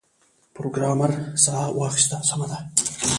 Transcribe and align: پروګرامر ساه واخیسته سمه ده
پروګرامر 0.55 1.11
ساه 1.43 1.65
واخیسته 1.79 2.17
سمه 2.29 2.47
ده 2.51 2.57